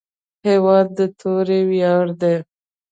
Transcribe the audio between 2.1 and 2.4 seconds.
دی.